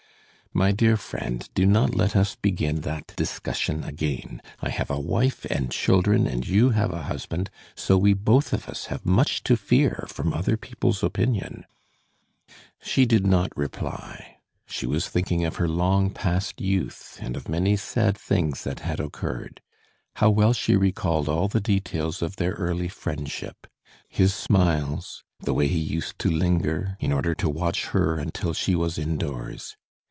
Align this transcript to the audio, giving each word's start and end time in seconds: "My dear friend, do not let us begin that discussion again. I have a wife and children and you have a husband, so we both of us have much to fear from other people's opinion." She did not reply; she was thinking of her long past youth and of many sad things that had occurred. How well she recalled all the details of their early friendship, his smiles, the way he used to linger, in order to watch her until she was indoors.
"My 0.53 0.73
dear 0.73 0.97
friend, 0.97 1.47
do 1.55 1.65
not 1.65 1.95
let 1.95 2.13
us 2.13 2.35
begin 2.35 2.81
that 2.81 3.13
discussion 3.15 3.85
again. 3.85 4.41
I 4.59 4.69
have 4.69 4.89
a 4.91 4.99
wife 4.99 5.45
and 5.45 5.71
children 5.71 6.27
and 6.27 6.45
you 6.45 6.71
have 6.71 6.91
a 6.91 7.03
husband, 7.03 7.49
so 7.73 7.97
we 7.97 8.13
both 8.13 8.51
of 8.51 8.67
us 8.67 8.87
have 8.87 9.05
much 9.05 9.43
to 9.43 9.55
fear 9.55 10.03
from 10.09 10.33
other 10.33 10.57
people's 10.57 11.03
opinion." 11.03 11.63
She 12.81 13.05
did 13.05 13.25
not 13.25 13.55
reply; 13.55 14.39
she 14.65 14.85
was 14.85 15.07
thinking 15.07 15.45
of 15.45 15.55
her 15.55 15.69
long 15.69 16.09
past 16.09 16.59
youth 16.59 17.17
and 17.21 17.37
of 17.37 17.47
many 17.47 17.77
sad 17.77 18.17
things 18.17 18.65
that 18.65 18.81
had 18.81 18.99
occurred. 18.99 19.61
How 20.15 20.29
well 20.29 20.51
she 20.51 20.75
recalled 20.75 21.29
all 21.29 21.47
the 21.47 21.61
details 21.61 22.21
of 22.21 22.35
their 22.35 22.51
early 22.55 22.89
friendship, 22.89 23.67
his 24.09 24.33
smiles, 24.33 25.23
the 25.39 25.53
way 25.53 25.69
he 25.69 25.79
used 25.79 26.19
to 26.19 26.29
linger, 26.29 26.97
in 26.99 27.13
order 27.13 27.33
to 27.35 27.47
watch 27.49 27.85
her 27.95 28.15
until 28.17 28.51
she 28.51 28.75
was 28.75 28.97
indoors. 28.97 29.77